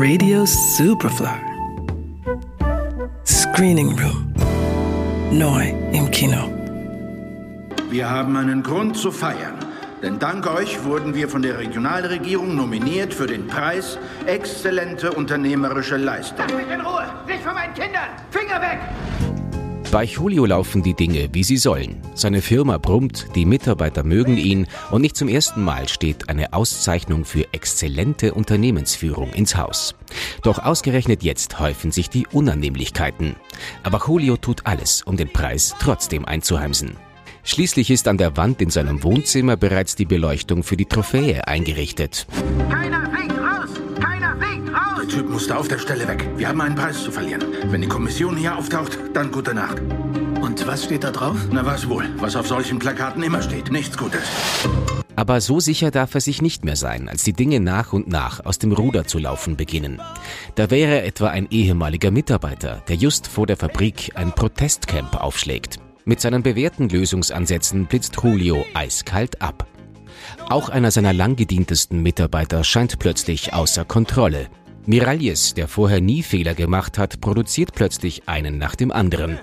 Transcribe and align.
Radio 0.00 0.46
Superfly. 0.46 1.26
Screening 3.26 3.98
Room. 3.98 4.32
Neu 5.32 5.74
im 5.90 6.08
Kino. 6.12 6.48
Wir 7.90 8.08
haben 8.08 8.36
einen 8.36 8.62
Grund 8.62 8.96
zu 8.96 9.10
feiern. 9.10 9.56
Denn 10.00 10.20
dank 10.20 10.46
euch 10.46 10.84
wurden 10.84 11.16
wir 11.16 11.28
von 11.28 11.42
der 11.42 11.58
Regionalregierung 11.58 12.54
nominiert 12.54 13.12
für 13.12 13.26
den 13.26 13.48
Preis 13.48 13.98
Exzellente 14.26 15.10
unternehmerische 15.10 15.96
Leistung. 15.96 16.46
Lass 16.48 16.56
mich 16.56 16.70
in 16.72 16.80
Ruhe! 16.80 17.04
Nicht 17.26 17.42
von 17.42 17.54
meinen 17.54 17.74
Kindern! 17.74 18.10
Finger 18.30 18.60
weg! 18.60 18.78
Bei 19.90 20.04
Julio 20.04 20.44
laufen 20.44 20.82
die 20.82 20.92
Dinge, 20.92 21.30
wie 21.32 21.42
sie 21.42 21.56
sollen. 21.56 22.02
Seine 22.14 22.42
Firma 22.42 22.76
brummt, 22.76 23.28
die 23.34 23.46
Mitarbeiter 23.46 24.04
mögen 24.04 24.36
ihn 24.36 24.66
und 24.90 25.00
nicht 25.00 25.16
zum 25.16 25.28
ersten 25.28 25.64
Mal 25.64 25.88
steht 25.88 26.28
eine 26.28 26.52
Auszeichnung 26.52 27.24
für 27.24 27.46
exzellente 27.54 28.34
Unternehmensführung 28.34 29.32
ins 29.32 29.56
Haus. 29.56 29.94
Doch 30.42 30.58
ausgerechnet 30.58 31.22
jetzt 31.22 31.58
häufen 31.58 31.90
sich 31.90 32.10
die 32.10 32.26
Unannehmlichkeiten. 32.26 33.36
Aber 33.82 34.02
Julio 34.06 34.36
tut 34.36 34.66
alles, 34.66 35.02
um 35.04 35.16
den 35.16 35.32
Preis 35.32 35.74
trotzdem 35.80 36.26
einzuheimsen. 36.26 36.98
Schließlich 37.42 37.90
ist 37.90 38.08
an 38.08 38.18
der 38.18 38.36
Wand 38.36 38.60
in 38.60 38.68
seinem 38.68 39.02
Wohnzimmer 39.02 39.56
bereits 39.56 39.96
die 39.96 40.04
Beleuchtung 40.04 40.64
für 40.64 40.76
die 40.76 40.84
Trophäe 40.84 41.46
eingerichtet. 41.48 42.26
Keiner 42.68 43.07
Typ 45.08 45.28
musste 45.28 45.56
auf 45.56 45.68
der 45.68 45.78
Stelle 45.78 46.06
weg. 46.06 46.28
Wir 46.36 46.48
haben 46.48 46.60
einen 46.60 46.74
Preis 46.74 47.02
zu 47.02 47.10
verlieren. 47.10 47.42
Wenn 47.64 47.80
die 47.80 47.88
Kommission 47.88 48.36
hier 48.36 48.56
auftaucht, 48.56 48.98
dann 49.14 49.32
gute 49.32 49.54
Nacht. 49.54 49.80
Und 50.40 50.66
was 50.66 50.84
steht 50.84 51.02
da 51.04 51.10
drauf? 51.10 51.36
Na 51.50 51.64
was 51.64 51.88
wohl, 51.88 52.04
was 52.18 52.36
auf 52.36 52.46
solchen 52.46 52.78
Plakaten 52.78 53.22
immer 53.22 53.42
steht. 53.42 53.72
Nichts 53.72 53.96
Gutes. 53.96 54.22
Aber 55.16 55.40
so 55.40 55.58
sicher 55.58 55.90
darf 55.90 56.14
er 56.14 56.20
sich 56.20 56.42
nicht 56.42 56.64
mehr 56.64 56.76
sein, 56.76 57.08
als 57.08 57.24
die 57.24 57.32
Dinge 57.32 57.58
nach 57.58 57.92
und 57.92 58.06
nach 58.06 58.44
aus 58.44 58.58
dem 58.58 58.70
Ruder 58.70 59.04
zu 59.04 59.18
laufen 59.18 59.56
beginnen. 59.56 60.00
Da 60.54 60.70
wäre 60.70 61.02
etwa 61.02 61.28
ein 61.28 61.48
ehemaliger 61.50 62.12
Mitarbeiter, 62.12 62.82
der 62.86 62.96
just 62.96 63.26
vor 63.26 63.46
der 63.46 63.56
Fabrik 63.56 64.12
ein 64.14 64.32
Protestcamp 64.32 65.16
aufschlägt. 65.16 65.80
Mit 66.04 66.20
seinen 66.20 66.42
bewährten 66.42 66.88
Lösungsansätzen 66.88 67.86
blitzt 67.86 68.16
Julio 68.22 68.64
eiskalt 68.74 69.42
ab. 69.42 69.66
Auch 70.48 70.68
einer 70.68 70.90
seiner 70.90 71.12
langgedientesten 71.12 72.02
Mitarbeiter 72.02 72.62
scheint 72.62 72.98
plötzlich 72.98 73.52
außer 73.54 73.84
Kontrolle. 73.84 74.48
Miralles, 74.88 75.52
der 75.52 75.68
vorher 75.68 76.00
nie 76.00 76.22
Fehler 76.22 76.54
gemacht 76.54 76.96
hat, 76.96 77.20
produziert 77.20 77.74
plötzlich 77.74 78.22
einen 78.26 78.56
nach 78.56 78.74
dem 78.74 78.90
anderen. 78.90 79.38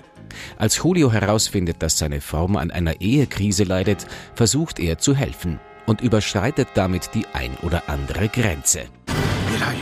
Als 0.58 0.78
Julio 0.78 1.12
herausfindet, 1.12 1.84
dass 1.84 1.98
seine 1.98 2.20
Frau 2.20 2.46
an 2.56 2.72
einer 2.72 3.00
Ehekrise 3.00 3.62
leidet, 3.62 4.08
versucht 4.34 4.80
er 4.80 4.98
zu 4.98 5.14
helfen 5.14 5.60
und 5.86 6.00
überschreitet 6.00 6.66
damit 6.74 7.10
die 7.14 7.26
ein 7.32 7.56
oder 7.62 7.88
andere 7.88 8.28
Grenze. 8.28 8.86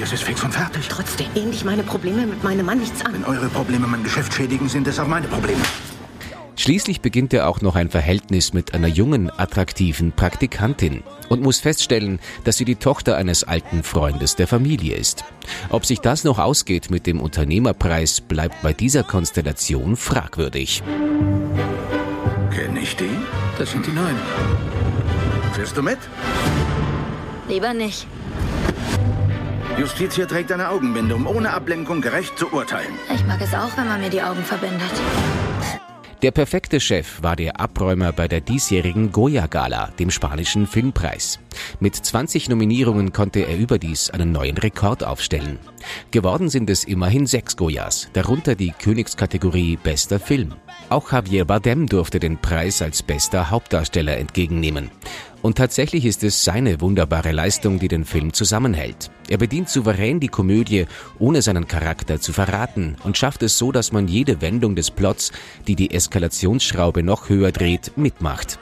Elias 0.04 0.12
ist 0.12 0.24
fix 0.24 0.44
und 0.44 0.52
fertig. 0.52 0.86
Trotzdem 0.86 1.32
gehen 1.32 1.50
dich 1.50 1.64
meine 1.64 1.82
Probleme 1.82 2.26
mit 2.26 2.44
meinem 2.44 2.66
Mann 2.66 2.80
nichts 2.80 3.02
an. 3.02 3.14
Wenn 3.14 3.24
eure 3.24 3.48
Probleme 3.48 3.86
mein 3.86 4.02
Geschäft 4.02 4.34
schädigen, 4.34 4.68
sind 4.68 4.86
es 4.86 4.98
auch 4.98 5.06
meine 5.06 5.28
Probleme. 5.28 5.62
Schließlich 6.56 7.00
beginnt 7.00 7.34
er 7.34 7.48
auch 7.48 7.60
noch 7.60 7.74
ein 7.74 7.90
Verhältnis 7.90 8.52
mit 8.52 8.74
einer 8.74 8.88
jungen, 8.88 9.30
attraktiven 9.30 10.12
Praktikantin 10.12 11.02
und 11.28 11.42
muss 11.42 11.58
feststellen, 11.58 12.20
dass 12.44 12.56
sie 12.56 12.64
die 12.64 12.76
Tochter 12.76 13.16
eines 13.16 13.44
alten 13.44 13.82
Freundes 13.82 14.36
der 14.36 14.46
Familie 14.46 14.96
ist. 14.96 15.24
Ob 15.68 15.84
sich 15.84 16.00
das 16.00 16.24
noch 16.24 16.38
ausgeht 16.38 16.90
mit 16.90 17.06
dem 17.06 17.20
Unternehmerpreis, 17.20 18.20
bleibt 18.20 18.62
bei 18.62 18.72
dieser 18.72 19.02
Konstellation 19.02 19.96
fragwürdig. 19.96 20.82
Kenn 22.50 22.76
ich 22.76 22.94
die? 22.96 23.10
Das 23.58 23.72
sind 23.72 23.86
die 23.86 23.92
Neuen. 23.92 24.16
Fährst 25.54 25.76
du 25.76 25.82
mit? 25.82 25.98
Lieber 27.48 27.74
nicht. 27.74 28.06
Justitia 29.78 30.26
trägt 30.26 30.52
eine 30.52 30.68
Augenbinde, 30.68 31.16
um 31.16 31.26
ohne 31.26 31.52
Ablenkung 31.52 32.00
gerecht 32.00 32.38
zu 32.38 32.52
urteilen. 32.52 32.92
Ich 33.12 33.24
mag 33.26 33.40
es 33.40 33.54
auch, 33.54 33.76
wenn 33.76 33.88
man 33.88 34.00
mir 34.00 34.10
die 34.10 34.22
Augen 34.22 34.44
verbindet. 34.44 34.92
Der 36.24 36.30
perfekte 36.30 36.80
Chef 36.80 37.22
war 37.22 37.36
der 37.36 37.60
Abräumer 37.60 38.10
bei 38.10 38.28
der 38.28 38.40
diesjährigen 38.40 39.12
Goya-Gala, 39.12 39.90
dem 39.98 40.10
spanischen 40.10 40.66
Filmpreis. 40.66 41.38
Mit 41.80 41.96
20 41.96 42.48
Nominierungen 42.48 43.12
konnte 43.12 43.40
er 43.40 43.58
überdies 43.58 44.08
einen 44.08 44.32
neuen 44.32 44.56
Rekord 44.56 45.04
aufstellen. 45.04 45.58
Geworden 46.12 46.48
sind 46.48 46.70
es 46.70 46.84
immerhin 46.84 47.26
sechs 47.26 47.58
Goyas, 47.58 48.08
darunter 48.14 48.54
die 48.54 48.70
Königskategorie 48.70 49.76
Bester 49.76 50.18
Film. 50.18 50.54
Auch 50.88 51.12
Javier 51.12 51.44
Bardem 51.44 51.88
durfte 51.88 52.20
den 52.20 52.38
Preis 52.38 52.80
als 52.80 53.02
bester 53.02 53.50
Hauptdarsteller 53.50 54.16
entgegennehmen. 54.16 54.90
Und 55.44 55.58
tatsächlich 55.58 56.06
ist 56.06 56.24
es 56.24 56.42
seine 56.42 56.80
wunderbare 56.80 57.30
Leistung, 57.30 57.78
die 57.78 57.88
den 57.88 58.06
Film 58.06 58.32
zusammenhält. 58.32 59.10
Er 59.28 59.36
bedient 59.36 59.68
souverän 59.68 60.18
die 60.18 60.28
Komödie, 60.28 60.86
ohne 61.18 61.42
seinen 61.42 61.68
Charakter 61.68 62.18
zu 62.18 62.32
verraten 62.32 62.96
und 63.04 63.18
schafft 63.18 63.42
es 63.42 63.58
so, 63.58 63.70
dass 63.70 63.92
man 63.92 64.08
jede 64.08 64.40
Wendung 64.40 64.74
des 64.74 64.90
Plots, 64.90 65.32
die 65.66 65.76
die 65.76 65.90
Eskalationsschraube 65.90 67.02
noch 67.02 67.28
höher 67.28 67.52
dreht, 67.52 67.92
mitmacht. 67.98 68.58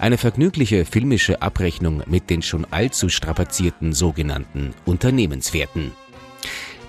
Eine 0.00 0.18
vergnügliche 0.18 0.84
filmische 0.84 1.40
Abrechnung 1.40 2.02
mit 2.06 2.28
den 2.30 2.42
schon 2.42 2.66
allzu 2.68 3.10
strapazierten 3.10 3.92
sogenannten 3.92 4.74
Unternehmenswerten. 4.86 5.92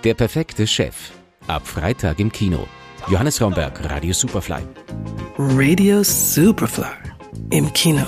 Der 0.04 0.16
perfekte 0.16 0.66
Chef. 0.66 1.12
Ab 1.46 1.68
Freitag 1.68 2.18
im 2.18 2.32
Kino. 2.32 2.68
Johannes 3.10 3.40
Raumberg, 3.40 3.92
Radio 3.92 4.12
Superfly. 4.12 4.64
Radio 5.38 6.02
Superfly. 6.02 6.88
Im 7.52 7.72
Kino. 7.74 8.08